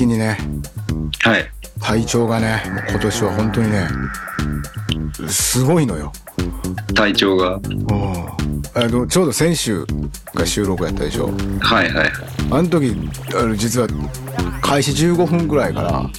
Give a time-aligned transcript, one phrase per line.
[0.00, 0.38] 的にね、
[1.20, 1.50] はい。
[1.80, 3.86] 体調がね、今年は本当にね、
[5.28, 6.12] すごいのよ。
[6.94, 7.56] 体調が。
[7.56, 9.84] うんあのちょうど先週
[10.32, 11.30] が収録やったでしょ。
[11.60, 12.10] はいはい。
[12.52, 12.94] あの時、
[13.34, 13.88] あの実は
[14.62, 16.10] 開始15分ぐらいから、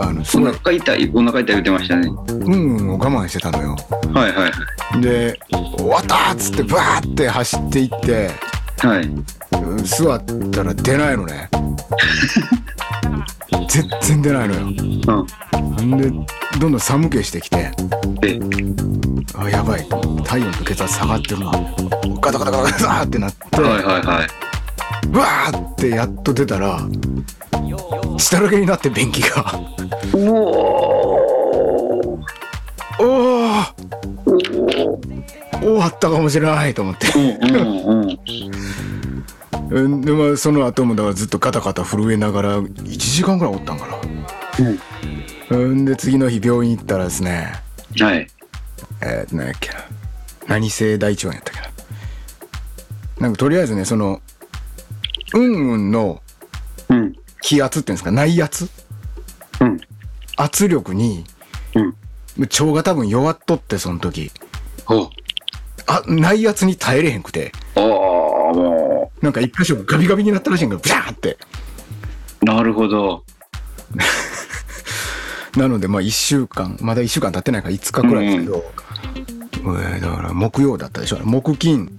[0.00, 2.08] あの、すお腹痛い、お腹痛い言ってましたね。
[2.08, 3.76] うん我慢してたのよ。
[4.14, 5.38] はいはいで、
[5.76, 8.30] 終わったっつってバーって走っていって、
[8.78, 9.84] はい。
[9.84, 11.50] 座ったら出ないのね。
[13.74, 14.60] 全然出ないのよ。
[15.78, 15.94] うん。
[15.94, 16.08] んで、
[16.60, 17.72] どんどん寒気してきて、
[18.20, 18.38] で、
[19.36, 19.84] あ、やばい。
[20.24, 21.50] 体温と血圧下がってるな。
[22.20, 25.16] ガタガタガタガターってなって、はいはいはい。
[25.16, 26.78] わーってやっと出たら、
[28.16, 29.58] 血だらけになって便器が。
[30.14, 31.24] おお。
[33.00, 33.74] おー
[35.60, 37.08] 終わったかもしれないと思って。
[37.16, 38.18] うんうんうん。
[39.70, 43.96] うんで、まあ、その後もだからずっとガタガタ震えながら、1時間ぐらいおったんかな。
[45.50, 47.52] うんで、次の日病院行ったらですね、
[48.00, 48.26] はい。
[49.00, 49.76] えー、何やっけな。
[50.46, 51.66] 何性大腸炎やったっけな。
[53.20, 54.20] なんかとりあえずね、その、
[55.34, 56.22] うんうんの
[56.88, 57.14] うん。
[57.40, 58.68] 気圧っていうんですか、内圧？
[59.60, 59.80] うん。
[60.36, 61.24] 圧力に、
[61.74, 61.94] うん。
[62.40, 64.30] 腸が多分弱っとって、その時。
[64.88, 65.10] お
[65.86, 68.93] あ、内圧に耐えれへんくて、ああ、も
[69.24, 71.38] なんか一箇所ガビガビになったらしいんが、ブシャーって。
[72.42, 72.44] う。
[72.44, 73.24] なるほど。
[75.56, 78.64] なので、まあ一週間、まだ一週間経ってないから5日くらいですけど、
[79.54, 81.20] えーだから木曜だったでしょ。
[81.24, 81.90] 木金、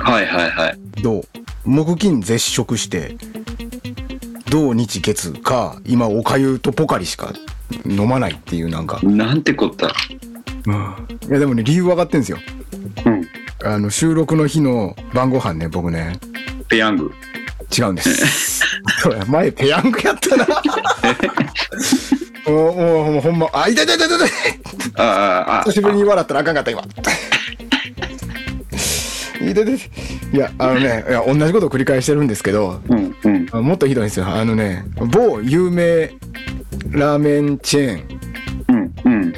[0.00, 0.78] はいはいはい。
[1.00, 1.24] 土、
[1.64, 3.16] 木金絶食して、
[4.50, 7.32] 土日月か、今おかゆとポカリしか
[7.86, 9.94] 飲まないっていうなんか、なんてこった。
[10.66, 11.28] うん。
[11.28, 12.38] いやでもね、理由分かってんですよ。
[13.04, 13.37] うん。
[13.64, 16.18] あの、収録の日の晩ご飯ね、僕ね、
[16.68, 17.12] ペヤング。
[17.76, 18.64] 違うんです。
[19.28, 20.46] 前ペヤングやったな。
[22.46, 22.76] もう、
[23.12, 24.30] もう、ほんま、あ、痛い痛い痛い痛い
[24.96, 26.82] ああ、あ久しぶりに笑ったらあかんかった、今。
[29.40, 29.62] 痛
[30.32, 33.46] いや、あのね、いや、同じことを繰り返してるんですけど、うんうん。
[33.52, 34.26] あもっとひどいんですよ。
[34.26, 36.10] あのね、某有名
[36.90, 39.32] ラーメンチェーン、うんうん。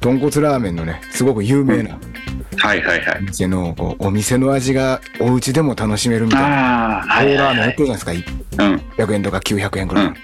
[0.00, 1.98] 豚骨ラーメンのね、すごく有名な
[2.58, 3.22] はいはいはい。
[3.22, 6.98] 店の、こう、お店の味がお家でも楽しめるみたいな。
[6.98, 7.86] ああ、は棒いはいはいラーメン売ってる。
[7.86, 8.26] じゃないです
[8.56, 8.64] か。
[8.64, 8.74] うん。
[8.96, 10.04] 100円とか900円くらい。
[10.06, 10.14] うん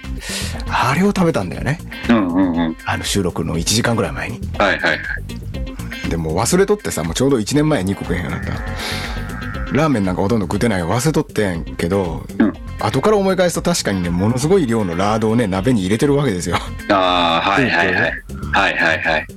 [0.67, 1.79] あれを食べたんだよね。
[2.09, 2.77] うんうんうん。
[2.85, 4.39] あの収録の1時間ぐらい前に。
[4.57, 6.09] はいはいはい。
[6.09, 9.73] でも忘れとってさ、もうちょうど1年前に肉食えへんようになった。
[9.73, 12.53] ラーメンなんかほとんど食ってない忘れとってんけど、うん。
[12.79, 16.57] 後から思い返すと確かにね、ものすごい量のラードをね、鍋に入れてるわけですよ。
[16.89, 17.95] ああ、はいはいはい。
[17.95, 19.27] はいはいはい。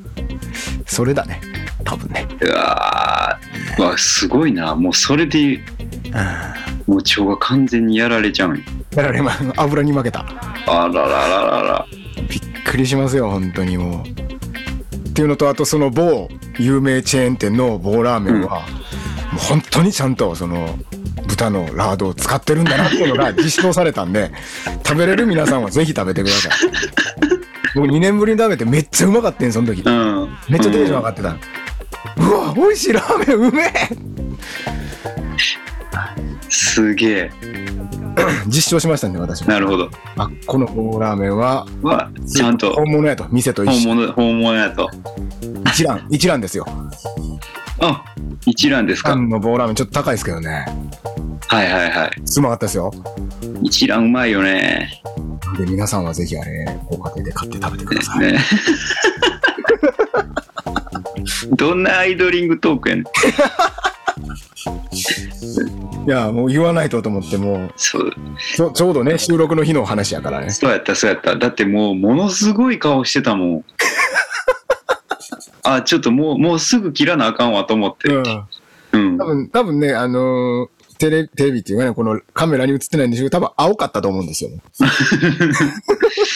[0.87, 1.41] それだね。
[1.88, 2.28] 多分ね。
[2.43, 3.38] うわ
[3.78, 4.75] わ、すごいな。
[4.75, 5.60] もうそれで、
[6.12, 6.54] あ
[6.87, 10.26] もう腸が完全にやられちゃうんよだから今、油に負けた。
[10.66, 11.87] あららららら。
[12.28, 15.09] びっくりしますよ、本当にもう。
[15.09, 16.28] っていうのと、あとその某
[16.59, 18.66] 有名チェーン店の棒ラーメンは、も
[19.37, 20.78] う本当にちゃんとその
[21.26, 24.31] 豚のラードを使ってるんだなっていうのが 実証されたんで、
[24.87, 26.53] 食べれる皆さんはぜひ食べてください。
[27.75, 29.82] 僕2年ぶりに食べてめっちゃうまかったんその時。
[29.82, 30.37] うん。
[30.49, 31.31] めっちゃテンション上がってた。
[31.31, 31.38] う
[32.19, 33.73] わ、美味しいラーメンうめえ
[36.49, 37.31] すげえ。
[38.47, 39.49] 実証しましたんで、私も。
[39.49, 39.91] なるほど。
[40.17, 43.89] あ、この棒ラーメンは、は、ちゃんと本物やと、店と一緒。
[43.89, 44.91] 本物、本物やと。
[45.67, 46.67] 一覧、一覧ですよ。
[47.81, 48.05] あ、
[48.47, 49.11] 一覧ですか。
[49.11, 50.67] 缶の棒ラーメンちょっと高いですけどね。
[51.49, 52.93] はいはいはうまかったですよ。
[53.62, 53.69] い。
[53.69, 55.03] 一覧うまいよね。
[55.56, 58.33] で、皆さんはぜひあれ、ご家庭で買って食べてください。
[58.33, 58.39] ね。
[61.53, 63.05] どんなアイドリングトークやねん。
[66.06, 68.12] いや、もう言わないとと思って、もう、そう、
[68.55, 70.50] ちょちょうどね、収録の日の話やからね。
[70.50, 71.37] そうやった、そうやった。
[71.37, 73.65] だってもう、ものすごい顔してたもん。
[75.62, 78.08] あ、ちょっともう、もうすぐ切らなあかんわと思って。
[78.08, 78.44] うん。
[78.93, 79.25] うん多。
[79.25, 80.69] 分、多分ね、あのー
[80.99, 84.50] テレ、テレビっていうかね、このカメラに映ってないんでしょうけど、多分青かったと思うんですよ。
[84.73, 84.85] そ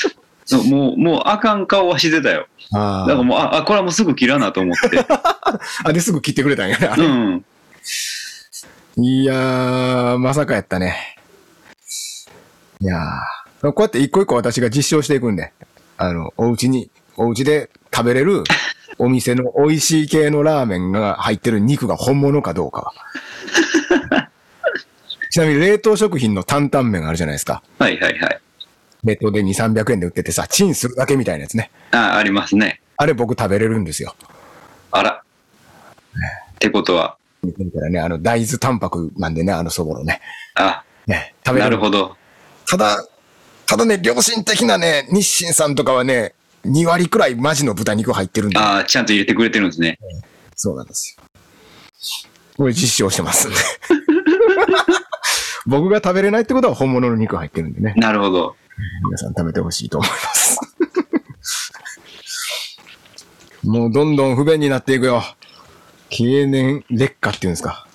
[0.09, 0.12] う
[0.51, 2.47] もう、もうあかん顔はしてたよ。
[2.73, 4.99] あだからもう、あ、あこれはもうすぐ切らなと思って。
[5.85, 5.93] あ。
[5.93, 6.91] で、すぐ切ってくれたんやね。
[6.99, 7.45] うん。
[8.97, 11.17] いやー、まさかやったね。
[12.81, 15.53] いやー、こうやって一個一個私が実証していくんで、
[15.97, 18.43] あの、お家に、お家で食べれる
[18.99, 24.29] お店の美味しい系のラーメンが入ってる肉が本物かどうかは。
[25.31, 27.63] ちなみに冷凍食品の担々麺あるじゃないですか。
[27.79, 28.41] はいはいはい。
[29.05, 31.71] 冷凍で2、300円で売っててさ、チンするだけみたいなやつね。
[31.91, 32.81] あ、ありますね。
[32.97, 34.15] あれ僕食べれるんですよ。
[34.93, 35.23] あら。
[36.55, 40.21] ってことは、見てみたらね、あの、大豆タンパクなんでね、あのそぼろね。
[40.55, 41.71] あ、ね、食べれる。
[41.73, 42.17] なるほど。
[42.69, 43.05] ただ、
[43.67, 46.35] ただね、良心的なね、日清さんとかはね、
[46.65, 48.59] 2割くらいマジの豚肉入ってるんで。
[48.59, 49.99] ああ、ちゃんと入れてくれてるんですね。
[50.55, 51.25] そうなんですよ。
[52.57, 53.57] これ実証してますんで。
[55.67, 57.95] 僕が食べれないってことは本物の肉入ってるんでね。
[57.97, 58.57] なるほど。
[59.05, 60.59] 皆さん食べてほしいと思います。
[63.65, 65.23] もうどんどん不便になっていくよ。
[66.11, 67.87] 経年劣化っていうんですか。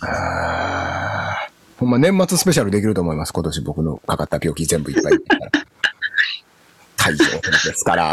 [0.00, 3.32] あーほんま年末スペシャルできると思います。
[3.32, 5.12] 今年僕のかかった病気全部いっぱい。
[6.96, 8.12] 大丈夫ですから。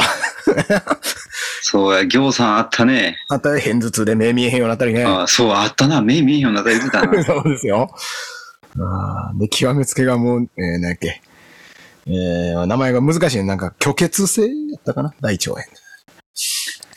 [1.62, 3.17] そうや、行さんあったね。
[3.27, 5.03] あたり片頭痛で目見えへんようになったりね。
[5.03, 6.01] ああそう、あったな。
[6.01, 7.23] 目見えへんようになったら言ってたな。
[7.25, 7.89] そうですよ。
[8.80, 11.22] あーで、極めつけがもう、えー、何やっけ。
[12.07, 13.44] えー、名前が難しいね。
[13.44, 15.13] なんか、虚血性やったかな？
[15.22, 15.62] 大腸炎。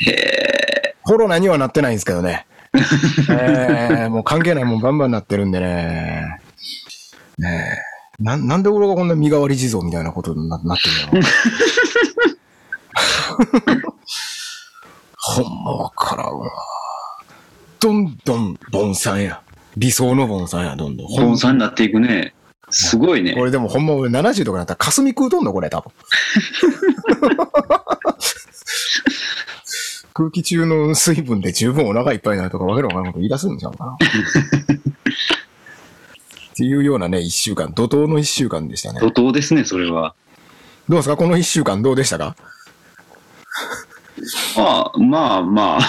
[0.00, 0.94] へえ。
[1.02, 2.46] コロナにはなってないんですけどね。
[2.74, 6.40] えー、もう関係ないもんバンバンなってるんでね。
[7.38, 7.78] ね
[8.20, 8.22] え。
[8.22, 11.36] な、なんで俺がこんな身代わり地蔵みたいなことにななってるんだろ
[13.80, 13.88] う。
[15.16, 16.50] ほんまわからんわ。
[17.80, 19.40] どんどん、ボンさんや。
[19.78, 21.06] 理想のボンさんや、どんどん。
[21.06, 22.34] ほん本さんになっていくね。
[22.70, 23.44] すごいねこ。
[23.44, 25.92] れでもほんま俺70とかなったら霞食うとんのこれ多分。
[30.14, 33.92] 空気中の水分で十分お腹いっぱいになるとかわけのわからんこと言い出すんちゃうかな。
[33.92, 33.96] っ
[36.56, 38.98] ていうようなね、一週間、怒涛の一週間でしたね。
[39.00, 40.14] 怒涛ですね、それは。
[40.88, 41.16] どうですか？
[41.16, 42.34] この一週間どうでしたか？
[44.56, 45.80] まあ、まあ、まあ。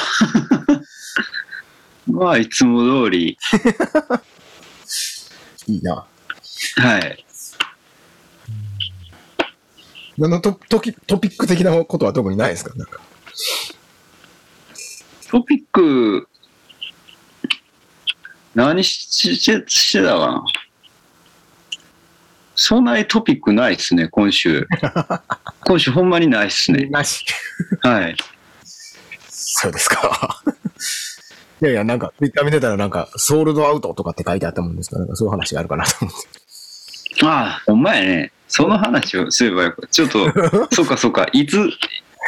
[2.08, 3.38] まあ、いつも通り。
[5.68, 6.06] いいな。
[6.78, 7.26] はい。
[10.22, 12.74] あのトトキトピック的なことは特にないですか？
[12.76, 13.00] なんか。
[15.30, 16.28] トピック、
[18.56, 20.44] 何ししてしてたかな？
[22.56, 24.68] そんなにトピックないっすね、今週。
[25.66, 26.88] 今週ほんまにないっすね。
[26.88, 27.24] なし。
[27.84, 28.18] はい。
[29.30, 30.44] そうですか。
[31.62, 37.26] いやいや、なんか、ツイッター見てたらなんか、ソールドアウトとかって書いてあったもんですから、なんかそういう話があるかなと思って。
[37.26, 38.32] ああ、ほんまやね。
[38.48, 39.86] その話をすればよか。
[39.88, 40.26] ちょっと、
[40.74, 41.70] そっかそっか、いつ、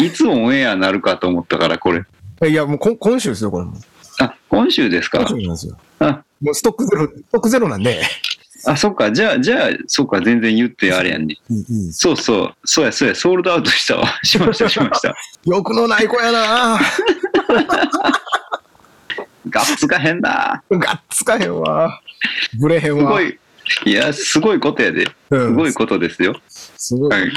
[0.02, 2.04] いつオンエアなるかと思ったから、これ。
[2.50, 3.74] いや、もうこ今週ですよ、これも。
[4.20, 5.20] あ、今週ですか？
[5.20, 5.78] 今週なんですよ。
[6.00, 8.02] あ、もうストックゼロ、ストックゼロなんで。
[8.66, 11.38] あ、そっか、じゃあ、じゃあ、そっか、全然言ってあれやんね。
[11.92, 14.08] そうそう、そうや、そうや、ソールドアウトしたわ。
[14.24, 15.16] しました、しました。
[15.46, 16.80] 欲のない子やな
[19.52, 20.64] ガッツが変だ。
[20.70, 22.02] ガッツかへんわ。
[22.60, 23.02] ブレへんわ。
[23.02, 23.40] すごい、
[23.86, 25.06] いや、すごいことやで。
[25.30, 26.36] うんすごいことですよ。
[26.48, 27.12] すごい。
[27.12, 27.32] はい。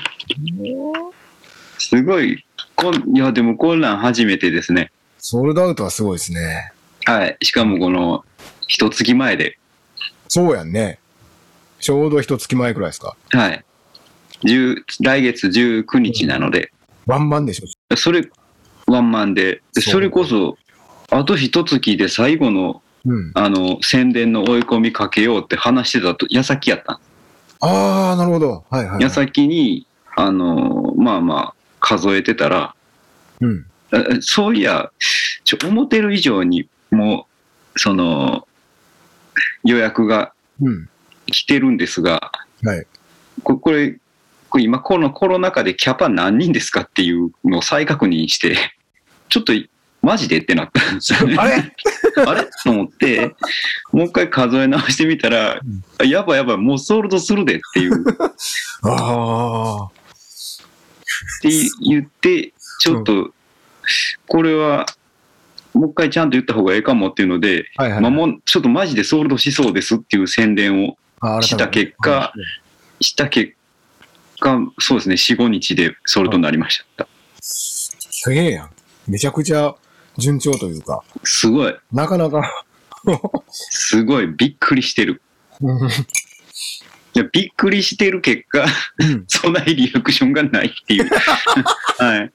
[1.79, 2.45] すごい、
[2.77, 4.91] こんいや、でもこんなん初めてですね。
[5.19, 6.73] ソールドアウトはすごいですね。
[7.05, 7.37] はい。
[7.43, 8.25] しかもこの、
[8.67, 9.59] 一月前で。
[10.29, 10.99] そうやんね。
[11.81, 13.17] ちょうど一月前くらいですか。
[13.31, 13.65] はい。
[14.45, 16.73] 10来月19日なので、
[17.07, 17.97] ワンマンでしょ。
[17.97, 18.29] それ、
[18.87, 20.57] ワンマンで、それこそ、
[21.15, 23.33] あと一月で最後の、うん。
[23.35, 26.99] あの、宣伝の追い込みかけようって話してたと、矢先やったん
[27.61, 28.65] ああ、なるほど。
[28.71, 29.03] はいはい、はい。
[29.03, 32.75] 矢先に、あの、まあまあ、数えてたら、
[33.41, 33.67] うん。
[33.93, 34.91] あそういや、
[35.45, 37.27] ちょ、思ってる以上に、も
[37.75, 38.49] う、その、
[39.65, 40.89] 予約がうん。
[41.27, 42.87] 来てるんですが、はい。
[43.43, 43.99] ここれ、
[44.49, 48.57] これ今このコロナ禍でキャパ何人ですかっていうのを再確認して、
[49.29, 49.53] ちょっと
[50.05, 51.37] マジでってなったんですよね。
[51.41, 51.55] あれ？
[52.27, 52.49] あれ？
[52.63, 53.35] と思って、
[53.93, 55.61] もう一回数え直してみたら、
[55.99, 58.05] あやばいやばい、もうソールドするでっていう、っ
[58.83, 59.91] ああ。
[61.41, 63.33] て言って、ちょっと、
[64.27, 64.87] これは、
[65.73, 68.01] もう一回ちゃんと言った方がええかもっていうので、はいはい。
[68.01, 72.33] まあ、もうちょっとマジでソールドしそうですっていう宣伝をあした結果、
[73.01, 73.55] した結
[74.39, 77.09] 果、そうですね、4、5日でソールドになりました。
[77.41, 78.71] すげえやん。
[79.09, 79.75] めちゃくちゃ
[80.19, 82.43] 順調というか、すごい、なかなか。
[83.51, 85.21] すごい、びっくりしてる。
[85.61, 85.89] うん
[87.17, 88.67] いや、びっくりしてる結果、
[89.29, 91.09] そんなにリアクションがないっていう。
[91.99, 92.33] はい。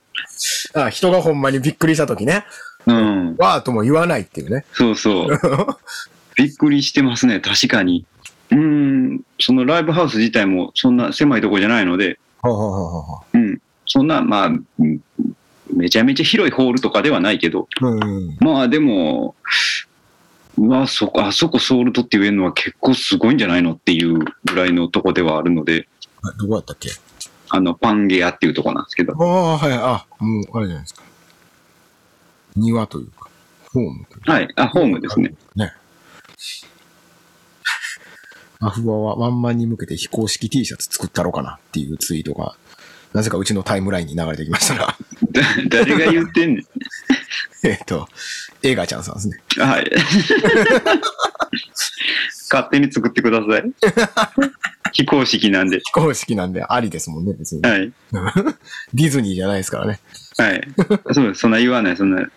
[0.74, 2.46] あ人がほんまにびっくりしたときね、
[2.86, 3.36] うん。
[3.38, 4.66] わーとも言わないっていうね。
[4.72, 5.40] そうそう。
[6.38, 8.06] びっくりしてますね、確かに。
[8.52, 15.02] うーん、そのライブハウス自体もそんな狭いとこじゃないので、ほうほうん、そんな、まあ、うん
[15.80, 17.88] めちゃめちゃ広いホールとかではないけど、う。
[17.88, 18.38] うん。
[18.42, 19.36] まあでも、
[20.58, 25.88] まあそこ、あそこソールドって言えるのは結構すごいんじゃないのっていうぐらいのとこではあるので、
[26.22, 26.90] あどこやったっけ？
[27.52, 31.02] あの、パンゲアっていうとこなんですけど、ああ、はい、あ、もう、あれじゃないですか。
[32.56, 33.30] 庭というか、
[33.72, 34.34] ホームというか。
[34.34, 35.34] はい、あ、ホームですね。
[35.56, 35.74] ね。
[38.62, 42.56] アフワはワンマンに向けて非公式 T シャツ作ったろうかなっていうツイートが、
[43.14, 44.96] なぜかうちのタイムラインに流れてきましたが、
[45.32, 45.42] だ
[45.84, 46.66] 誰が言ってんねん。
[47.64, 48.08] えっと、
[48.64, 49.38] 映画ちゃんさんですね。
[49.58, 49.92] はい。
[52.52, 53.64] 勝手に作ってください。
[54.92, 55.80] 非公式なんで。
[55.80, 57.62] 非公式なんでありですもんね、別に。
[57.62, 57.92] はい。
[58.94, 60.00] ディズニーじゃないですからね。
[60.38, 60.68] はい。
[61.14, 61.42] そうです。
[61.42, 61.98] そんな言わない。
[61.98, 62.30] そんな、うん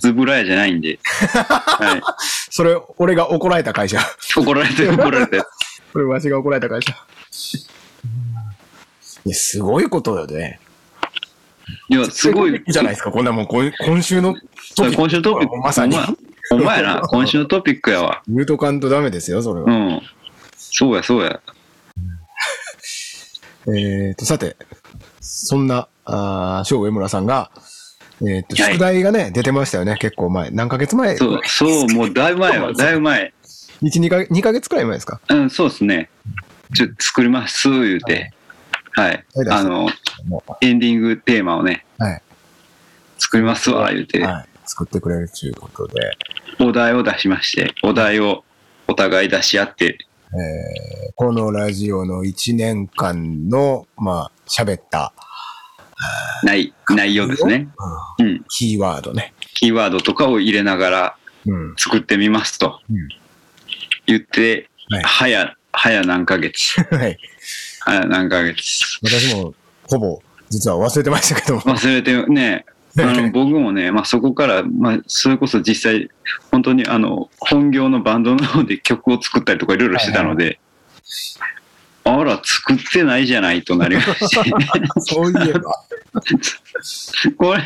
[0.00, 0.98] ズブラヤじゃないんで。
[1.02, 2.16] は
[2.50, 3.98] それ、俺が怒られた会社。
[3.98, 4.02] い。
[4.36, 5.44] 怒られてる怒られてる。
[5.92, 6.94] これわしが怒られた会社。
[9.26, 10.60] いや、すごいことよね。
[11.88, 12.62] いや、すごい。
[12.68, 14.40] じゃないですか、こんなもん、今今週のト
[14.84, 14.96] ピック。
[14.96, 15.56] 今週のトピック。
[15.56, 15.96] まさに。
[16.52, 17.00] お前やな。
[17.10, 18.22] 今週のトピックやわ。
[18.28, 19.66] 言うとかんとダメですよ、それは。
[19.66, 20.02] うん。
[20.56, 21.40] そうや、そうや。
[23.76, 24.56] えっ、と、さて、
[25.20, 27.50] そんな、あー小上村さんが、
[28.24, 30.50] えっ、と、はい宿題がね、出てましたよね、結構前。
[30.50, 31.16] 何ヶ月前？
[31.16, 33.32] そう、そう、もうだいぶ前は、だいぶ前。
[33.82, 35.20] 1、2ヶ月、2ヶ月くらい前ですか？
[35.28, 36.08] うん、そうですね。
[36.74, 38.32] ちょっと作ります、言うて。
[38.96, 39.24] はい。
[39.50, 39.88] あの、
[40.26, 42.22] もエンディングテーマをね、はい
[43.18, 44.46] 作りますわ、言うう、て、はい。
[44.66, 46.16] 作ってくれるということで、
[46.60, 48.44] お題を出しまして、お題を
[48.88, 49.98] お互い出し合って、
[50.32, 55.14] えーこのラジオの1年間の、まあ、喋った、
[56.44, 57.68] 内内容ですね。
[58.18, 58.44] うんうん。
[58.50, 59.32] キーワードね。
[59.54, 61.74] キーワードとかを入れながらうん。
[61.78, 63.08] 作ってみますとうん
[64.06, 66.82] 言って、はい早、早何ヶ月。
[66.94, 67.18] はい。
[67.86, 68.98] 早何ヶ月。
[69.02, 71.60] 私も、ほぼ、実は忘れてましたけども。
[71.62, 72.66] 忘れてね、
[72.98, 76.10] あの僕もね、まあ、そこから、まあ、それこそ実際、
[76.50, 80.58] 本当にあの本業のバンドの方で曲を作ったりとかいろいろしてたので、
[82.02, 84.50] あら、作ってないじゃないとなりまして、
[85.00, 85.84] そういえば。
[87.36, 87.62] これ、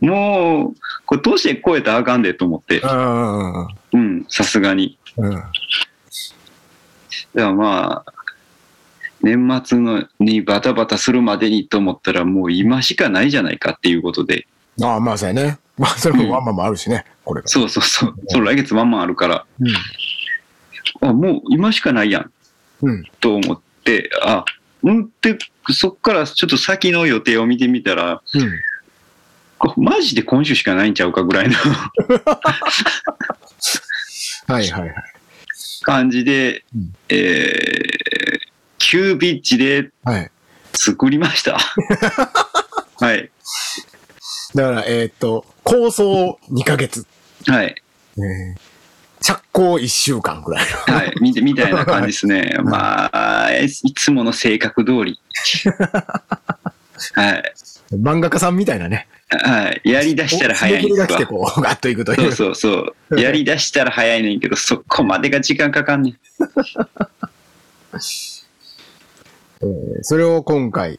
[0.00, 3.66] もう、これ、年超えたらあかんでと思って、うん。
[3.92, 4.98] うん、さすがに。
[5.16, 5.42] うん。
[7.34, 8.12] でもまあ、
[9.22, 14.46] 年末のにバタバタするまでにと思ったら、もう今しかないじゃないかっていうことで、
[14.80, 15.58] ああ、まあ、そうやね。
[15.78, 17.48] まあ、それもワンマンもあるしね、これが。
[17.48, 19.46] そうそうそう、そう来月まんまんあるから、
[21.00, 22.30] あ、もう今しかないやん。
[22.82, 22.90] うん。
[22.90, 23.04] うん。
[23.20, 24.44] と思って、あ、
[24.82, 25.38] うんって、
[25.70, 28.50] そっからちょっと先の予定を見てみたら、うん。
[29.58, 31.54] こマジで今週しかないんちゃうかぐらいの
[34.48, 34.94] はいはいはい。
[35.82, 38.11] 感じで、うんえー、
[38.82, 40.30] キュービッチではい。
[40.74, 41.56] 作りました。
[42.98, 43.30] はい。
[44.54, 47.06] だから、えーっと、構想2ヶ月。
[47.46, 47.76] はい。
[48.16, 48.56] えー、
[49.20, 50.94] 着工1週間くらいの。
[50.94, 51.14] はい。
[51.20, 52.56] みみたいな感じですね。
[52.64, 55.20] まあ、いいつもの性格通り。
[57.14, 57.54] はい。
[57.92, 59.06] 漫画家さんみたいなね。
[59.28, 59.80] はい。
[59.88, 61.26] やりだしたら早いんですが来て、。
[61.26, 62.32] こう、ガッといくという。
[62.32, 63.20] そうそうそう。
[63.20, 66.18] やりだしたら早いねんけど、そこまでが時間かかんねん。
[69.62, 70.98] えーそれを今回、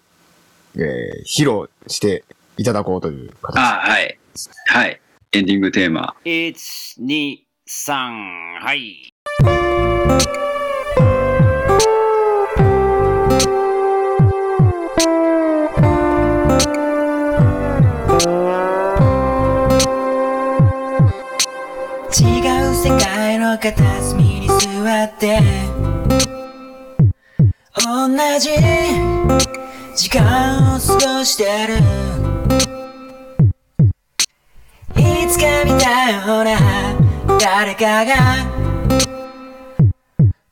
[0.76, 2.24] えー披露して
[2.58, 3.60] いただこうという形。
[3.60, 4.18] あはい。
[4.68, 5.00] はい。
[5.34, 6.16] エンディングテーマ。
[6.26, 6.54] 1、
[7.02, 10.14] 2、3、はい。
[22.16, 25.40] 違う世界の片隅に座って
[27.76, 28.08] 同
[28.40, 28.52] じ
[29.96, 31.78] 時間を過ごしてる。
[34.96, 36.58] いつか見たような
[37.40, 38.14] 誰かが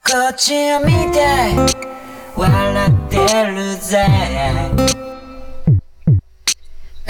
[0.03, 1.19] こっちを見て
[2.35, 5.10] 笑ってるぜ。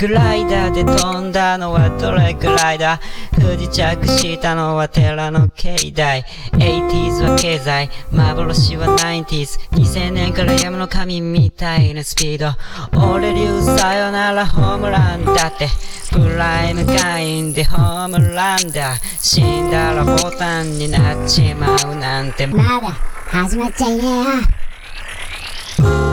[0.02, 3.00] グライダーで飛んだのはどれくらいだ？
[3.34, 6.26] 不時着したのは寺の境内。
[6.54, 7.88] 80s は経済。
[8.12, 12.58] 幻は 90s 2000年から山の神みたいなスピード。
[13.14, 15.68] 俺流さよならホームランだって。
[16.12, 18.96] プライム会員でホームランだ。
[19.20, 22.48] 死んだらボタンになっちまうなんて。
[22.48, 22.64] まだ
[23.30, 24.08] 始まっちゃいねえ
[25.84, 26.11] よ。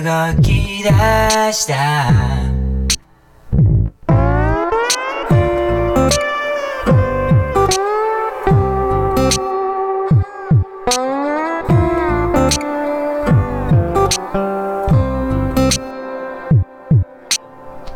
[0.00, 0.88] 動き出
[1.52, 2.52] した。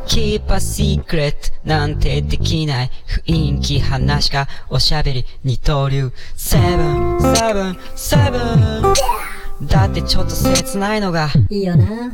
[0.06, 2.90] 消 keep a secret なんてできない。
[3.26, 5.24] 雰囲気話がおしゃべり。
[5.44, 6.12] 二刀流。
[6.36, 12.12] Seven, seven, seven だってちょっと切ないのがいいよな。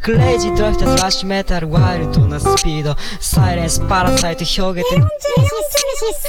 [0.00, 4.96] クレイジードラフトスラッシュメタルワイルドなスピードサイレンスパラサイト表現で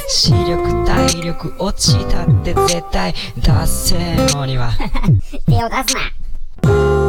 [0.07, 3.13] 視力体力落ちたって絶対
[3.43, 4.71] 達成のには
[5.47, 5.95] 手を出す
[6.65, 7.08] な。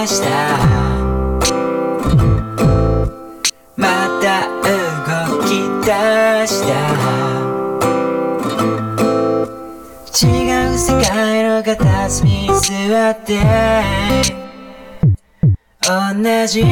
[0.00, 0.28] 出した。
[3.76, 5.48] また動き
[5.84, 6.72] 出した。
[10.22, 10.24] 違
[10.74, 13.40] う世界の片隅に座って。
[15.82, 15.88] 同
[16.46, 16.64] じ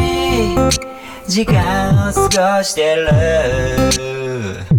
[1.27, 4.78] 時間を過ごしてる。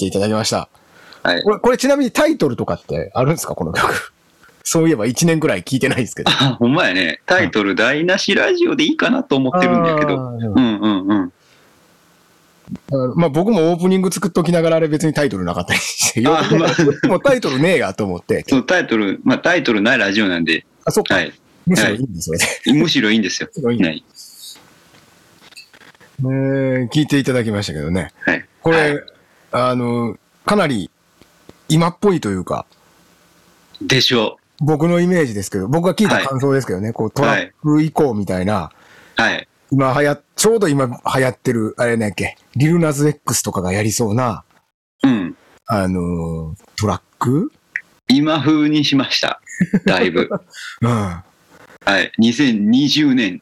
[0.00, 0.68] ていただきました。
[1.22, 1.42] はい。
[1.42, 3.54] これ、これちなみにタイトルとかってあるんですか？
[3.54, 4.12] この曲。
[4.64, 6.30] そういえば1年くらい聞いてないですけど。
[6.30, 7.20] あ、 ほんまやね。
[7.26, 10.16] タイトル、台無しラジオでいいかなと思ってるんだけど。
[10.16, 11.32] うんうんうん。
[13.16, 18.44] まあ僕もオープニング作っときながらあれ別にタイトルなかったりして、よあまあもうタイトルねえやと思って。
[18.48, 21.16] そのタイトル、まあタイトルないラジオなんで、あ、そっか。
[21.16, 21.32] はい。
[21.66, 22.44] むしろいいんです、それで。
[22.80, 23.70] むしろいいんですよ。
[23.72, 24.04] いねはい。
[26.20, 28.12] えー聞いていただきましたけどね。
[28.24, 28.44] はい。
[28.62, 29.04] これ、はい
[29.52, 30.90] あの、かなり
[31.68, 32.66] 今っぽいというか、
[33.80, 38.70] でしょ僕のイメージですけど、僕が聞いた感想ですけどね、こうトラック以降みたいな、
[39.18, 39.22] う。
[39.22, 39.48] はい。
[39.70, 44.44] 今流行、ちょうど今流行ってる、あれなんやっけ、リルナズ X とかがやりそうな、
[45.02, 45.36] うん。
[45.66, 47.52] あのートラック？
[48.08, 49.40] 今風にしました。
[49.86, 50.28] だいぶ。
[50.82, 50.90] うん。
[50.90, 51.22] は
[52.00, 52.12] い。
[52.20, 53.40] 2020年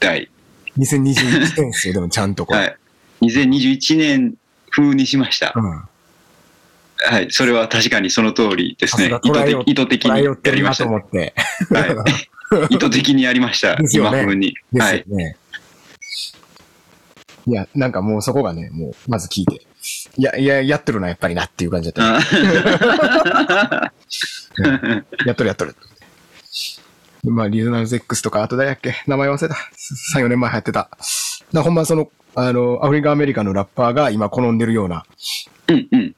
[0.00, 0.30] 代。
[0.78, 1.14] 2021
[1.56, 2.58] 年ですよ、でもちゃんとこれ。
[2.58, 2.76] はい。
[3.22, 4.34] 2021年
[4.78, 5.52] 風にしました。
[5.54, 5.82] うん。
[7.00, 7.28] はい。
[7.30, 9.10] それは確かにその通りですね。
[9.22, 10.86] 意図的 意図的にやりました。
[10.86, 11.00] は。
[12.70, 12.74] い。
[12.74, 13.76] 意図的にやりました。
[13.76, 14.54] ね今風に。
[14.78, 15.04] はい。
[17.46, 19.66] いや、なんかもうそこがね、もう、まず聞いて。
[20.16, 22.26] いや、いや、やってるな、やっぱりなっていう感じだった。
[23.86, 23.92] あ
[25.24, 25.74] やっとるやっとる。
[27.24, 28.94] まあ、リズナルズ X とか、あと誰やっけ？
[29.06, 29.54] 名前忘れた。
[30.14, 30.90] 3、4年前流行ってた。
[31.52, 35.04] だからほんまその、あの、アフリカアメリカのラッパーが今好んでるような
[35.68, 36.14] うんうん。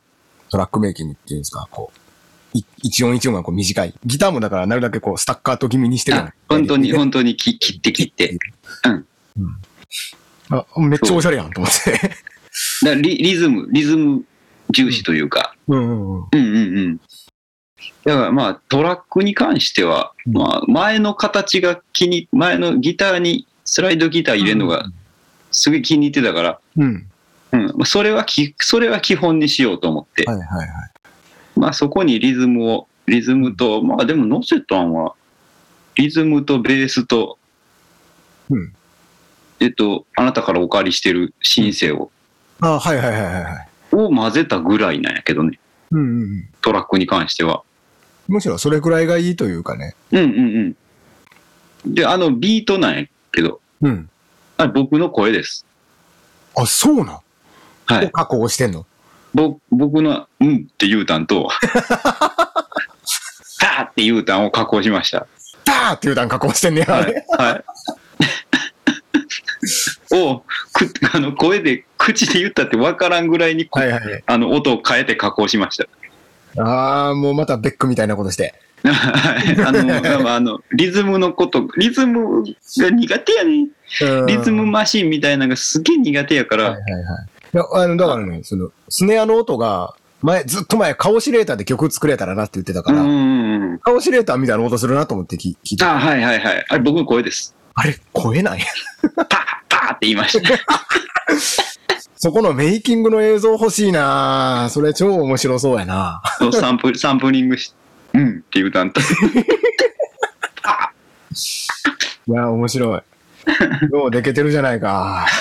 [0.51, 3.95] トラックメイキングっていうんですか、こう、い一音一音がこう短い。
[4.05, 8.37] ギターもだからなるだけこう、スタッカート気味にしてる本当に、ね本当にき切って切って。
[8.85, 9.07] うん。
[10.51, 12.17] あ、めっちゃおしゃれやんと思って。
[12.85, 14.25] だリリズム、リズム
[14.71, 15.55] 重視というか。
[15.69, 16.29] うんうんうん。
[16.33, 17.01] うんうんうん。
[18.05, 24.91] だからまあトラックに関しては、うんまあ前の形が気に、前のギターにスライドギター入れるのが
[25.51, 27.07] すごい気に入ってたから、うん。
[27.53, 30.69] うん、まあそれはき、それは基本にしようと思って、はいはいはい。
[31.57, 35.15] まあそこにリズムを、リズムと、まあでも乗せたんは、
[35.97, 37.39] リズムとベースと、
[38.51, 38.73] うん。
[39.61, 42.11] えっと、あなたからお借りしてるシンセを、
[42.61, 43.69] あはいはいはいはいはい。
[43.93, 45.59] を混ぜたぐらいなんやけどね、
[45.91, 46.49] うんうんうん。
[46.63, 47.63] トラックに関しては。
[48.29, 49.95] むしろそれくらいがいいというかね。
[50.13, 50.77] うんうん
[51.85, 51.95] うん。
[51.95, 54.09] で、あのビートなんやけど、うん。
[54.61, 55.65] あれ僕の声です。
[56.57, 57.19] あ、そうなん
[57.87, 58.07] はい。
[58.07, 58.87] を加工してんの？
[59.33, 61.49] ぼ僕の、うんって言うたんと、
[63.61, 65.27] パーって言うたんを加工しました。
[65.65, 66.87] パーっていう段加工してんねや。
[66.89, 67.25] あはいれ。
[67.31, 67.65] はい。
[70.13, 70.43] を、
[70.73, 74.25] く、あの、声で、口で言ったって分からんぐらいに、はいはい。
[74.27, 76.63] あの、音を変えて加工しました。
[76.63, 78.55] ああ、もうまたベックみたいなことして。
[78.85, 79.63] はい。
[79.63, 82.43] あの、まああの、リズムのこと、リズム
[82.79, 83.69] が苦手やね。
[84.03, 87.03] うんリズムマシンみたいなのがすげえ苦手やから、はいはいはい。
[87.55, 92.99] いや、あの、だからね、その、スネアの音が、前、ずっと前、カオシレーターで曲作れたらなって言ってたから。
[93.83, 95.85] カオシレーターみたいな音するなと思って聞聞いて。
[95.85, 96.65] あ、はいはいはい。
[96.69, 97.57] あれ僕の声です。
[97.75, 98.65] あれ、声なんや。
[99.17, 99.27] パー
[99.69, 100.51] パーって言いました。
[102.23, 107.73] そこのメイキングの映像欲しいなそれ超面白そうやなそうサンプル、サンプリングし、
[108.15, 109.01] うんって言うたんと。
[112.27, 113.03] いや、面白い。
[113.93, 115.27] ようでけてるじゃないか。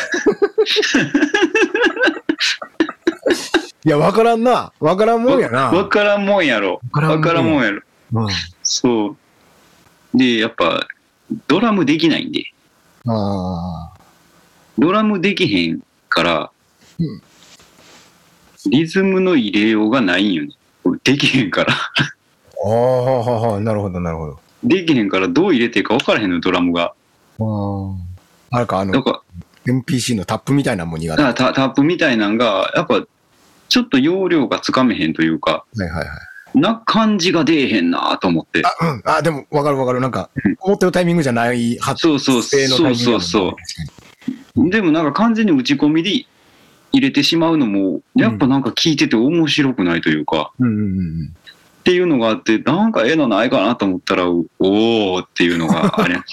[3.85, 4.71] いや、わからんな。
[4.79, 5.71] わからんもんやな。
[5.71, 6.81] わからんもんやろ。
[6.91, 7.81] わからんもんわからんもんやろ。
[8.13, 8.27] うん。
[8.63, 9.15] そ
[10.13, 10.17] う。
[10.17, 10.87] で、やっぱ、
[11.47, 12.43] ドラムできないんで。
[13.07, 13.99] ああ。
[14.77, 16.51] ドラムできへんから、
[16.99, 17.21] うん
[18.65, 20.49] リズムの入れようがないんよね。
[21.03, 21.73] できへんから。
[22.65, 24.39] ああ、はははなるほど、なるほど。
[24.63, 26.93] できへんからどう入れていいか分からへんの、ドラムが。
[28.51, 29.23] あれか、あの、だか
[29.65, 31.21] NPC のタップみたいなもん苦手。
[31.33, 33.05] タタップみたいなんが、やっぱ、
[33.69, 36.07] ちょっと容量がつかめへんというか、いはいはい。
[36.59, 38.63] な感じが出えへんなと思って。
[38.65, 39.01] あ、うん。
[39.05, 40.01] あ、でも、わかるわかる。
[40.01, 40.29] なんか、
[40.61, 46.25] 思ってるタイミングじゃない発そうそう声のタイミングねそうそうそう確かでもなんか完全に打ち込みで
[46.91, 51.35] 入れてしまうのも、やっぱなんか聞いてて面白くないというか、にうんうんうんうん。
[51.79, 56.19] っていうのがあって、なんかええのないかなと思ったら、おーっていうのがあれ、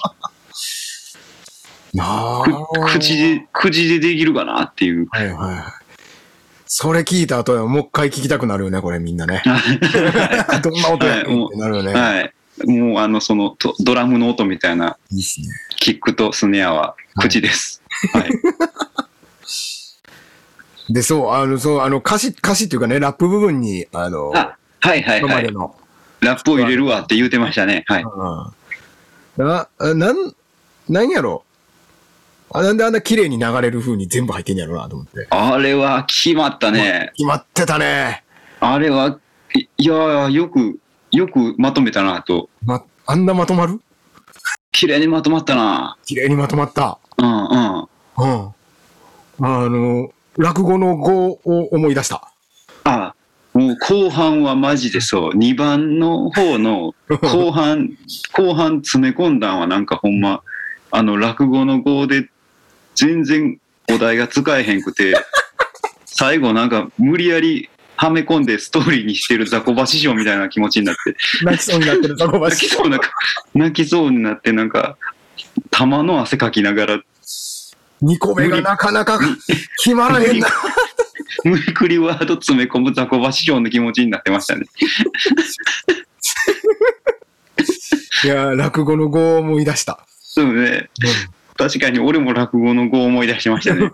[1.95, 5.07] なく口で、口でできるかなっていう。
[5.11, 5.65] はいはいはい。
[6.67, 9.43] それ聞いた後はもう一回聞きたくなるよね、これみんなね。
[10.63, 11.93] どんな音やってなるよね。
[11.95, 12.33] はい。
[12.67, 15.47] もうあの、そのとドラムの音みたいないいっすね。
[15.77, 17.83] キックとスネアは口です。
[18.13, 18.31] はい。
[20.93, 25.21] で、そう、あの、そう、あの、歌詞、歌詞っていうかね、ラップ部分に、あの、あ、はいはいはい。
[25.21, 25.75] 今までの、
[26.21, 27.85] ラップを入れるわって言うてましたね。
[27.89, 28.05] はい。
[28.05, 29.49] うん。
[29.49, 30.35] な、あなん、
[30.89, 31.43] なんやろ？
[32.53, 35.27] あ、なんであんな綺麗に流れる風に全部入ってんやろなと思って。
[35.31, 37.11] あれは決まったね。
[37.17, 38.23] 決まってたね。
[38.61, 39.19] あれは、
[39.57, 40.79] いいやーよく、
[41.11, 42.49] よくまとめたなと。
[42.65, 43.81] ま、あんなまとまる？
[44.71, 45.99] 綺麗にまとまったな。
[46.07, 46.99] 綺麗にまとまった。
[47.19, 47.79] うんうん。
[47.81, 47.89] うん。
[49.41, 52.31] あの、落語の語を思い出した。
[52.85, 53.16] あ、
[53.57, 55.31] もう後半はマジでそう。
[55.31, 57.89] 2番の方の後半、
[58.37, 60.43] 後半詰め込んだんはなんかほんま、
[60.91, 62.29] あの落語の語で
[62.95, 63.59] 全然
[63.91, 65.15] お題が使えへんくて、
[66.05, 72.67] 最後なんか無理やりはめ込んでストーリーにしてる雑魚場師匠みたいな気持ちになって、泣きそうになってるザコバシ。
[72.67, 73.01] 泣きそうな、
[73.55, 74.99] 泣きそうになってなんか、
[75.71, 77.01] 玉の汗かきながら、
[78.03, 79.19] 2個目がなかなか
[79.79, 80.49] 決まらへんな。
[81.45, 84.67] 無理くりワード詰め込む雑魚場師匠の気持ちになってましたね。
[88.25, 90.05] いやー、落語の語を思い出した。
[90.09, 90.91] そうね。
[91.57, 93.91] 確かに俺も落語の語を思い出しましたね。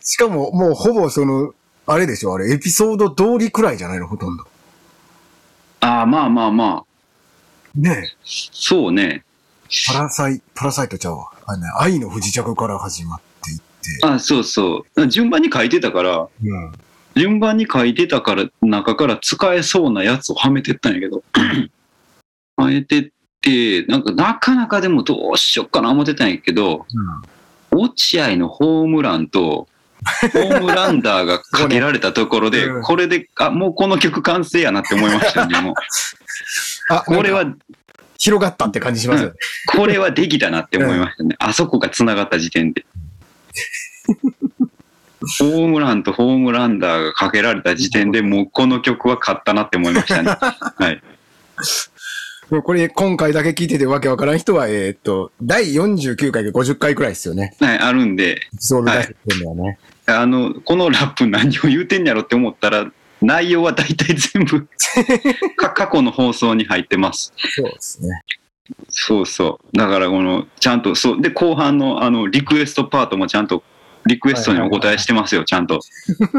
[0.00, 1.54] しかも、もうほぼその、
[1.86, 4.46] あれでしょ、あれ、エピソード通りくらいじゃないの、ほとんど。
[5.80, 6.84] ああ、まあまあまあ。
[7.74, 8.16] ねえ。
[8.24, 9.24] そうね。
[9.88, 11.30] パラサイ、パラサイトちゃうわ。
[11.46, 13.31] あのね、愛の不時着から始まって。
[14.02, 15.08] あそうそう。
[15.08, 16.72] 順番に書いてたから、うん。
[17.14, 21.22] 順番に書いてたから、中から使えそうなやつをはめてったんやけど。
[22.56, 26.86] はめてって、なんかなかなかでもどうしよっかな思ってたんやけど、
[27.70, 29.68] 落合のホームランと、
[30.32, 35.74] ホームランダーがかけられたところでうん、これで、あ、もうこの曲完成やなって思いましたね、もう。
[36.92, 37.52] あ、これは
[38.18, 39.34] 広がったって感じしますよね。
[39.66, 41.36] これはできたなって思いましたね。
[41.38, 42.84] あそこが繋がった時点で。
[45.38, 50.30] ホームランとホームランダーがかけられた時点でもうこの曲は勝ったなって思いましたね。
[50.40, 51.02] はい。
[52.50, 57.54] もうこれ、今回だけ聞いててわけわからん人は、えーっと、第49回か50回くらいですよね。
[57.60, 59.08] はい、あるんで、そうだよ
[59.54, 59.78] ね。
[60.06, 62.90] あの、このラップ何を言うてんやろって思ったら、
[63.22, 64.68] 内容は大体全部
[65.56, 67.32] か 過去の放送に入ってます。
[67.36, 68.20] そうですね。
[68.88, 69.76] そうそう。
[69.76, 71.20] だからこの、ちゃんと、そう。
[71.20, 73.62] で、後半のあの、リクエストパートもちゃんと、
[74.06, 75.80] リクエストにお答えしてますよ、ちゃんと。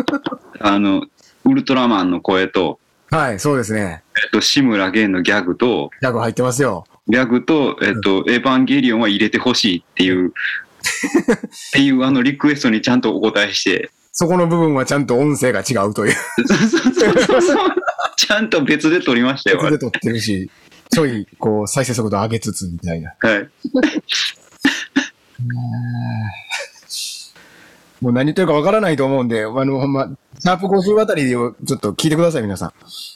[0.60, 1.06] あの、
[1.46, 4.04] ウルトラマンの声と、はい、そうですね。
[4.24, 6.86] えっと、志村けんのギャグと、ギャグ入ってますよ。
[7.08, 10.32] ギャグと、えっと、エヴァンゲリオンは入れてほしいっていう、 っ
[11.74, 16.14] ていうあのリクエストにちゃんとお答えして、そこの部分はちゃんと音声が違うという。
[16.46, 17.70] そうそうそうそう
[18.16, 19.58] ちゃんと別で撮りましたよ。
[19.58, 20.50] 別で撮ってるし、
[20.94, 23.14] ちょい、こう、再生速度上げつつみたいな。
[23.20, 23.50] はい。
[28.02, 32.74] もう何言ってるかわからないと思うんで、あの、ほんま、シャープ50あたりをちょっと聞いてください、皆さん。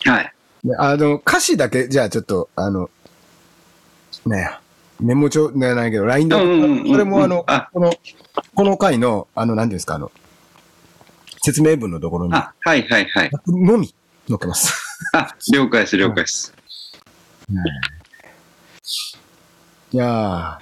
[0.09, 0.33] はい。
[0.63, 2.89] であの、歌詞だけ、じゃあちょっと、あの、
[4.25, 4.49] ね
[4.99, 7.91] メモ帳じゃないけど、LINE で、うんうんうんうんそれもあの、あこの、
[8.55, 10.11] この回の、あの、何ですか、あの、
[11.43, 13.31] 説明文のところに、あ、はいはいはい。
[13.47, 13.93] のみ
[14.27, 14.73] 載っけます。
[15.13, 16.56] あ、了解です、了解です。
[19.91, 20.57] いやー、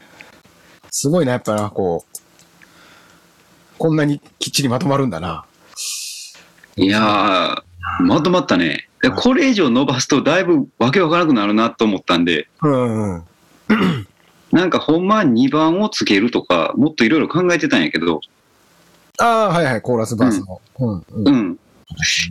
[0.92, 5.46] すごいな、やっぱな、こう、こんなにきっちりまとまるんだな。
[6.76, 8.88] いやー、まとまったね。
[9.02, 13.24] でこれ以上伸ばすとだいぶわけわからなくなるなと思ったんで、うんうん。
[14.52, 18.22] なんかほんまは2番をつけるとか、もっといろいろ考えてたんやけど、
[19.20, 20.62] ああ、はいはい、コーラスバースの。
[20.80, 21.06] うん。
[21.10, 21.28] うん。
[21.28, 21.60] うん。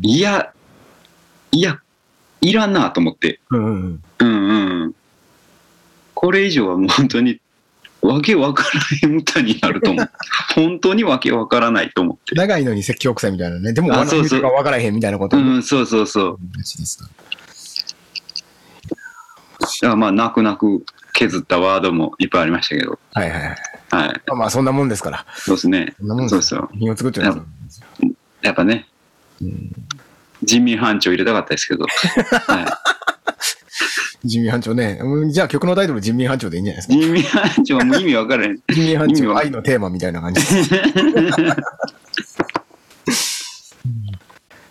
[0.02, 0.52] いや、
[1.52, 1.80] いや、
[2.44, 3.40] いらんなと思って。
[3.50, 4.02] うんうん。
[4.18, 4.94] うんうん。
[6.12, 7.40] これ以上はもう本当に、
[8.02, 8.64] わけわか
[9.02, 10.11] らへん歌になると思う。
[10.54, 12.35] 本当にわけわからないと思って。
[12.35, 13.72] 長いのに説教臭いみたいなね。
[13.72, 15.38] でも、あそうそうが分からへんみたいなこと。
[15.38, 16.38] うん、そうそうそう。
[16.59, 17.09] ですか
[19.61, 22.98] だからまあ、泣く泣く削ったワードもいっぱいありましたけど。
[23.14, 23.48] はいはいはい。
[23.48, 24.20] はい。
[24.26, 25.24] まあまあ、そんなもんですから。
[25.35, 25.94] そうですね。
[25.98, 26.68] そんなもんですそうそう。
[26.74, 27.26] 品を作ってる
[28.42, 28.87] やっぱね、
[30.44, 31.87] 人民班長入れたかったですけど。
[32.46, 32.80] は
[34.24, 34.98] 人民班長ね。
[35.02, 37.02] うんじゃあ曲のタイトル人民班長でいいんじゃないですい、か？
[37.02, 38.59] 人民班長はもう意味わからへん。
[38.68, 40.70] 人民班長愛のテーマみたいな感じです。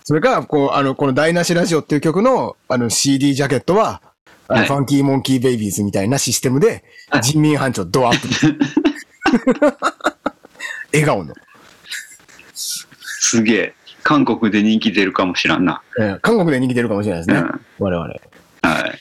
[0.05, 4.01] それから、こう、あの、この台無しラジオっていう曲の、あの、CD ジャケットは、
[4.49, 8.27] あのはいファンキーモンキーベイビーズみたいなシステムで、はい人民班長ドアップ。
[10.91, 11.33] 笑顔の。
[12.53, 13.73] すげえ。
[14.03, 15.81] 韓国で人気出るかもしらんな。
[15.99, 17.37] えー韓国で人気出るかもしれないですね。
[17.37, 18.07] うん我々。
[18.07, 18.99] はい。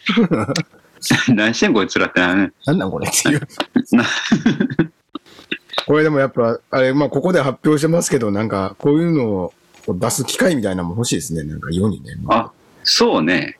[1.34, 2.52] 何してんこいつらってなね。
[2.66, 3.40] なんなんこれっていう。
[3.96, 4.04] な
[5.86, 9.52] これでもやっぱ、あれ、まあ、ここで発表してますけど、なんか、こういうのを
[9.88, 11.42] 出す機会みたいなのも欲しいですね。
[11.42, 12.14] なんか世にね。
[12.28, 12.52] あ、
[12.84, 13.58] そうね。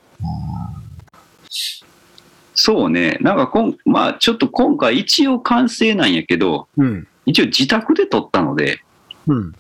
[2.55, 3.19] そうね。
[3.21, 7.09] なんかこん、まあちょっと今回一応完成なんやけど、うん。
[7.27, 8.81] 一応自宅で撮ったので、
[9.27, 9.55] うん。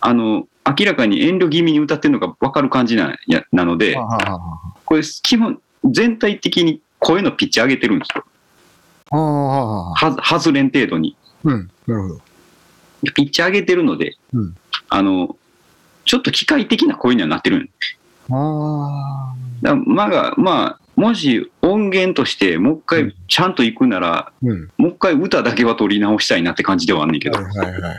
[0.00, 3.96] あの、明らかに遠慮気味に歌ってるのが分かる感じなやなので
[4.84, 8.24] これ基本、全体的に声のピッチ上げてるんですよ。
[9.10, 9.16] あ
[9.94, 11.16] は外れん程度に。
[11.44, 11.70] うん。
[11.86, 12.20] なるほど。
[13.14, 14.56] ピッチ上げてるので、うん
[14.88, 15.36] あの、
[16.04, 17.70] ちょっと機械的な声にはなってるん
[18.30, 24.32] あだまあが、まあ、もし音源としてもう一う回ちゃんと行くなら、あ。
[24.42, 24.70] うん。
[24.76, 27.38] もう一回歌だけは取り直したいなって感じではあんねんけど。
[27.38, 27.96] はいはいはい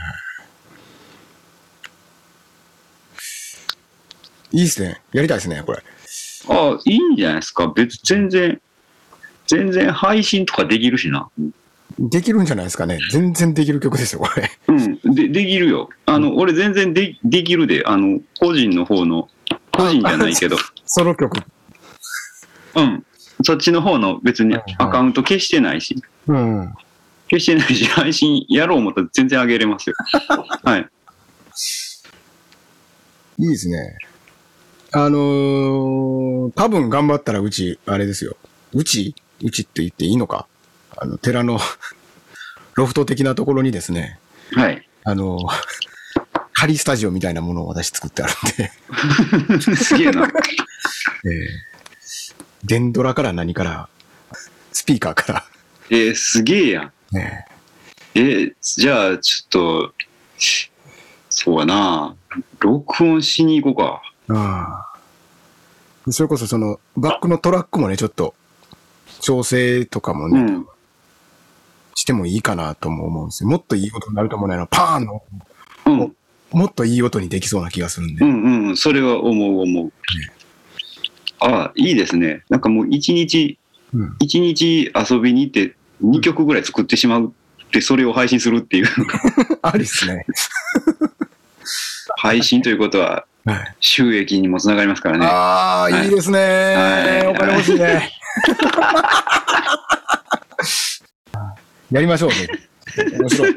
[4.55, 4.59] い。
[4.59, 5.01] いいっすね。
[5.11, 5.83] やりたいですね、これ。
[6.47, 7.67] ああ、いいんじゃないですか。
[7.67, 8.61] 別、全然、
[9.47, 11.29] 全然配信とかできるしな。
[11.97, 12.99] できるんじゃないですかね。
[13.11, 14.51] 全然できる曲ですよ、これ。
[14.67, 15.89] うん、で、できるよ。
[16.05, 19.29] あの、俺全然で、できるで、あの、個人の方の、
[19.71, 21.37] 個人じゃないけど、ソロ曲。
[22.75, 23.05] うん。
[23.43, 26.73] そっちの方の別にアカウント消してないし、うん。
[27.29, 29.95] 消してないし、配信やろう思ったら全然上げれますよ。
[30.63, 30.89] はい。
[33.37, 33.97] いいですね。
[34.97, 38.37] あのー、多分頑張ったらうち、あれですよ。
[38.73, 39.13] うち？
[39.43, 40.47] うちって言っていいのか？
[40.95, 41.59] あの、寺の
[42.75, 44.17] ロフト的なところにですね、
[44.53, 44.87] はい。
[45.03, 45.41] あのー、
[46.53, 48.33] 仮スタジオみたいなものを私作ってある
[49.59, 50.23] んで、 すげえな。
[50.23, 50.31] えー、
[52.63, 53.89] 電ドラから何から、
[54.71, 55.45] スピーカーから、
[55.89, 56.91] えー、すげえやん。
[57.11, 57.45] ね、
[58.13, 59.93] えーじゃあ、ちょっと、
[61.29, 62.15] そうやな。
[62.61, 64.39] 録音しに行こうか。
[64.39, 64.84] ああ。
[66.11, 68.35] それこそその、バックのトラックもね、ちょっと、
[69.21, 70.67] 調整とかもね、うん。
[71.95, 73.49] してもいいかなとも思うんですよ。
[73.49, 75.23] もっといい音になると思うのパーンの、
[75.85, 76.15] うん。
[76.51, 78.23] もっといい音にできそうな気がするんで。
[78.23, 78.77] うんうん。
[78.77, 79.93] それは思う思う。
[81.39, 82.43] ああ、いいですね。
[82.49, 83.57] なんかもう一日、
[83.93, 84.15] うん。
[84.19, 87.33] 一日遊びに行って2曲ぐらい作ってしまう
[87.65, 88.87] って、それを配信するっていう。
[89.63, 90.25] ありっすね。
[92.17, 93.34] 配信ということははい。
[93.79, 95.25] 収益にもつながりますからね。
[95.25, 98.11] ああ、はいいいですね、はいお金欲しいね。
[101.91, 102.35] やりましょうね。
[103.19, 103.55] 面白い。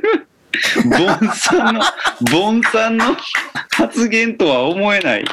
[0.85, 1.83] ボンさんの、
[2.33, 3.17] ボンさんの
[3.71, 5.25] 発言とは思えない。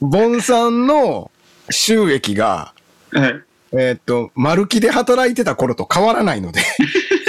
[0.00, 1.30] ボンさんの
[1.70, 2.72] 収益が、
[3.12, 3.42] はい。
[3.72, 6.60] えーっと、丸木で働いてた頃と変わらないので。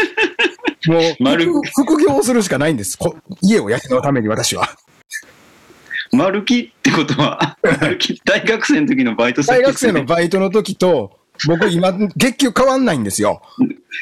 [0.87, 2.97] もう、丸副副業をするしかないんです。
[2.97, 4.69] こ家を養うために私は。
[6.11, 7.57] 丸木ってことは、
[8.25, 13.41] 大学生の時のバイト先大学生のバイトの時と、僕今、月給変わんないんですよ。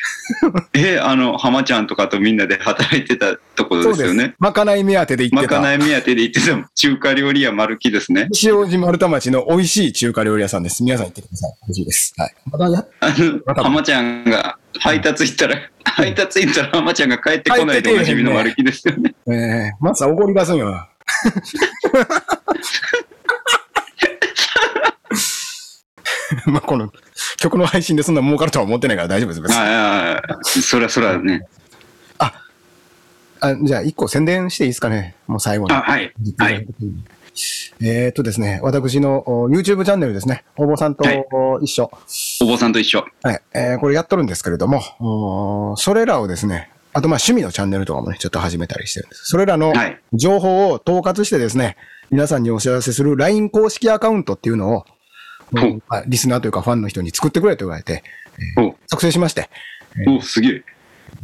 [0.73, 4.35] え、あの、浜ちゃんとかとみんなで働いてたところですよね。
[4.39, 5.55] まかない目当てで行まってた。
[5.55, 8.27] かない目当てで行ってた中華料理屋丸木ですね。
[8.31, 10.83] 西大路丸太町の美味しい中華料理屋さんです。
[10.83, 11.51] 皆さん行ってください。
[11.67, 12.13] 美味しいです。
[12.17, 12.35] はい。
[12.51, 19.15] まだやあの、浜ちゃんが配達行ったら、配達行ったら浜ちゃんが帰ってこないでおなじみの丸木ですよね。
[19.27, 20.87] えー、まさ怒り出すんよ。
[26.45, 26.91] まあこの
[27.37, 29.41] 曲の配信でそんな儲かるとは思ってないから大丈夫です。
[29.41, 31.47] 別にああ、そりゃそりゃね。
[33.41, 35.15] あ、じゃあ一個宣伝していいですかね。
[35.27, 35.73] もう最後に。
[35.73, 36.13] あ、はい。
[36.37, 36.67] はい。
[37.81, 41.89] えーっとですね、私のお YouTube チャンネルですね、お坊さんとはいお一緒。
[42.41, 43.05] お坊さんと一緒。
[43.23, 43.41] はい。
[43.53, 49.21] えーこれやっとるんですけれども、おそれらをですね、あとまあ趣味のチャンネルとかもね、ちょっと始めたりしてるんです。
[49.27, 51.77] それらのはい情報を統括してですね、
[52.11, 54.85] 皆さんにお知らせする LINE 公式アカウントっていうのを、
[55.57, 58.03] ほうまあリスナーというかファンの人に作ってくれと言われて、
[58.57, 59.49] お作成しまして、
[60.07, 60.63] おすげえ。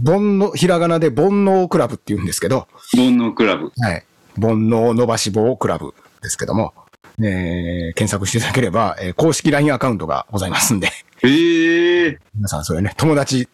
[0.06, 3.74] 煩悩、ひらがなで煩悩クラブって言うんですけど、煩悩クラブ。
[3.78, 4.06] はい。
[4.42, 6.74] 煩悩伸ばし棒クラブですけども、
[7.20, 10.88] えー検索していただければ、えー公式 LINE アカウントがございますんで、
[11.24, 12.18] へえ。
[12.34, 13.50] 皆さんそれね、友達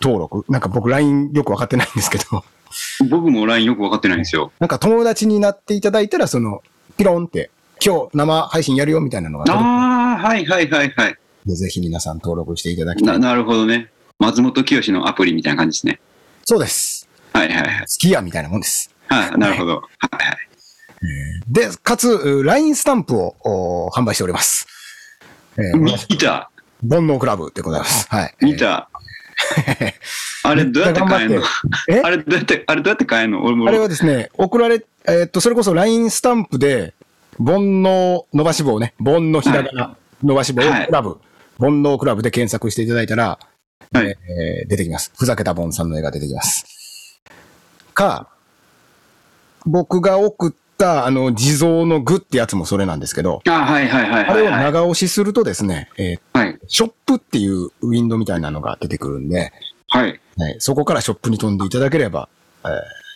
[0.00, 2.44] 登録、なんか僕 LINE よくわかってないんですけど、
[3.08, 4.52] 僕も LINE よくわかってないんですよ。
[4.58, 6.62] なんか友達になっていただいたら、その、
[6.96, 7.50] ピロンって、
[7.84, 11.16] 今日生配信やるよみたいなのがああ、はいはいはいはい。
[11.54, 13.12] ぜひ皆さん登録していただきた。
[13.12, 13.90] ないなるほどね。
[14.18, 16.00] 松本清のアプリみたいな感じですね。
[16.44, 17.08] そうです。
[17.32, 17.80] はいはいはい。
[17.80, 18.90] 好きやみたいなもんです。
[19.08, 19.76] はい、なるほど。
[19.76, 20.36] はいはい。
[21.48, 24.66] で、かつ、う LINE スタンプをお販売しております。
[25.58, 26.50] えー、見た
[26.88, 28.08] 煩悩クラブでございます。
[28.08, 28.34] はい。
[28.40, 28.88] 見た。
[30.44, 31.42] あれどうやって買えんの？
[31.88, 32.00] え？
[32.00, 33.42] あれどうやって、あれどうやって買えんの？
[33.44, 33.68] 俺も。
[33.68, 36.94] あれはですね、送られ、えーっと、それこそ LINE スタンプで、
[37.38, 40.86] 煩悩伸ばし棒ね、煩悩ひらがな伸ばし棒はい。
[40.86, 41.18] クラブ、
[41.58, 43.38] 煩悩クラブで検索していただいたら、
[43.92, 44.06] はい。
[44.06, 45.12] えー出てきます。
[45.16, 47.20] ふざけたボンさんの絵が出てきます。
[47.92, 48.28] か、
[49.64, 54.64] 僕が送った、あの、地蔵の具ってやつもそれなんですけど、あ、はいはいはいあれをはいはい。
[54.64, 56.58] 長押しするとですね、えーはい。
[56.68, 59.52] ショップっていうウィンドウみたいなのが出てくるんで、
[59.88, 60.20] はい。
[60.36, 62.28] はい、そこからショップに飛んでいただければ、
[62.64, 62.70] えー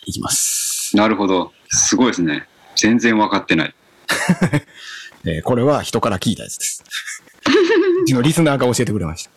[0.07, 0.97] いきます。
[0.97, 1.51] なるほど。
[1.69, 2.47] すごいですね。
[2.75, 3.75] 全然分かってない。
[5.25, 6.83] えーこれは人から聞いたやつです。
[8.01, 9.29] うちのリスナーが教えてくれました。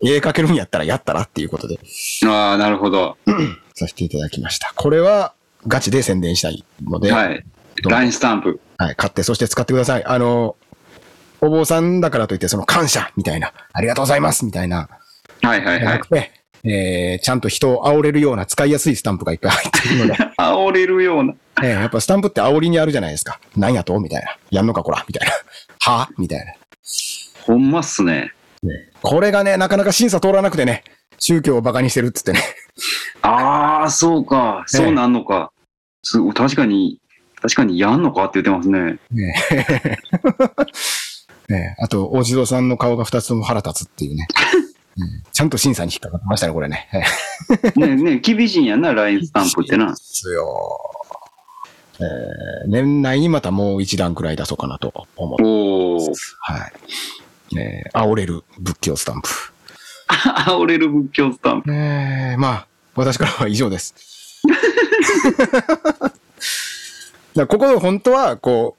[0.00, 1.78] 絵描けるんやったらやったらっていうことで
[2.26, 3.16] ああ、なるほど。
[3.74, 4.72] させていただきました。
[4.74, 5.34] これは
[5.66, 7.44] ガチで宣伝したいので、はい。
[7.82, 8.60] LINE スタンプ。
[8.78, 10.04] はい買ってそして使ってください。
[10.04, 10.56] あの、
[11.40, 14.88] お坊さんだからといってその感謝みたいな、ありがとうございますみたいな、
[15.42, 16.08] はいはいはじゃないく。
[16.08, 16.32] て、
[16.64, 21.34] えーちゃんと人を煽れるような使いやすいスタンプがいっぱい入っているので、 煽れるような。
[21.62, 23.40] えーやっぱスタンプって煽りにあるじゃないですか。
[23.56, 24.36] なんやとみたいな。
[24.50, 25.34] やんのかこらみたいな。
[25.92, 26.08] は？
[26.18, 26.52] みたいな。
[27.42, 28.32] ほんまっすね。
[29.02, 30.84] これがね、なかなか審査通らなくてね、
[31.18, 32.40] 宗教をバカにしてるっつってね。
[33.22, 34.64] ああ、そうか。
[34.66, 35.52] そうなんのか。
[36.02, 37.00] すごい確かに、
[37.40, 38.98] 確かにやんのかって言ってますね。
[39.10, 39.96] ねえ
[41.52, 44.26] ねえあと、大地蔵さんの顔が二つとも腹立つっていうね。
[44.98, 46.88] うんちゃんと審査に引っかかってましたね、これね。
[47.62, 49.86] ええねね厳しいんやんな、LINE スタンプってな。
[49.90, 50.80] ですよ。
[52.00, 55.42] えー年内にまたもう一段くらい出そうかなと思う。
[55.42, 56.12] おお。
[56.40, 56.58] は
[57.52, 57.58] い。
[57.58, 59.28] えー煽れる仏教スタンプ。
[60.08, 61.72] 煽れる仏教スタンプ。
[61.72, 63.94] えーまあ、私からは以上です。
[67.38, 68.76] だここ本当は、こ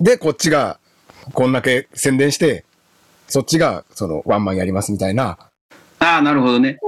[0.00, 0.78] う、で、こっちが、
[1.32, 2.64] こんだけ宣伝して、
[3.26, 5.38] そっちが、その、ワンマンやりますみたいな、
[5.98, 6.78] ああ、なるほどね。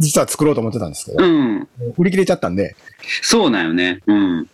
[0.00, 1.68] 実は作ろうと思ってたんですけど、うん。
[1.96, 2.76] 売り切れちゃったんで、
[3.22, 4.00] そうなんよね。
[4.06, 4.46] うん。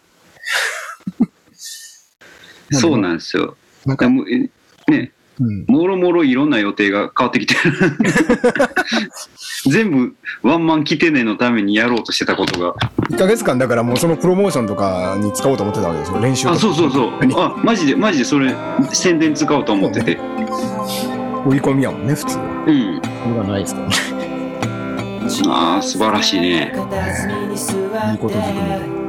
[2.70, 3.56] そうなんですよ。
[3.87, 4.50] なんか、ね、
[4.88, 5.12] うん、
[5.66, 7.61] もろもろいろんな予定が変わってきてる。
[9.70, 12.74] 全部ワンマン来てねのためにやろうとしてたことが。
[13.11, 17.11] 1ヶ月間だからもうそのプロモーションとかに使おうと思ってたわけですよ、練習あ、そうそうそう。
[17.20, 17.35] 何？
[17.37, 18.55] あ、マジで、マジでそれ、
[18.92, 20.18] 宣伝使おうと思ってて。
[21.46, 22.44] 売り込みやもんね、普通は。
[22.66, 23.00] うん。
[23.02, 24.22] それがないですからね。
[25.48, 26.72] ああ、素晴らしいね。
[26.74, 28.55] いいことずく
[28.96, 29.02] め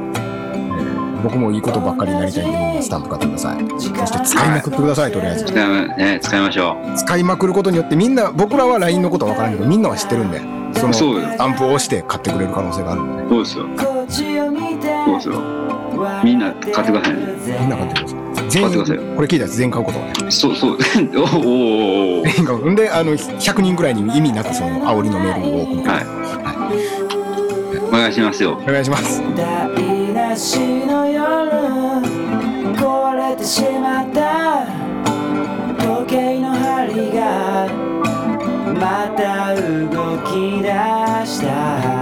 [1.24, 3.70] 僕もいいことばっかりになりたいんで、みんなスタンプ買ってください。
[3.70, 5.44] そして使いまくってください、とりあえず。
[5.46, 10.40] 使い,、ね、使いましょ使いまくることによってみんな、僕らは LINE のことは分からんけど、みんなは知ってるんで、
[10.78, 13.28] そのそうよスタンプを押して買ってくれる可能性があるんで、う。
[13.28, 13.66] そうですよ。
[13.78, 15.34] そうですよ。
[16.22, 17.20] みんな買ってくださいね。
[17.60, 18.50] みんな買ってください。
[18.50, 18.70] 全員、
[19.16, 20.12] これ聞いたやつ全員買うことはね。
[20.28, 20.78] そうそう。
[21.16, 22.70] おおおお全員買う。
[22.70, 25.90] んで、あの、100人くらいに意味なくその煽りのメールを送る。
[25.90, 26.24] はい
[27.94, 28.58] お願いしますよ。
[28.60, 29.22] お願いします。
[30.34, 31.22] 台無しの夜
[32.74, 34.66] 壊れてしまった。
[35.78, 37.68] 時計の針が
[38.74, 40.68] また動き出
[41.24, 41.93] した。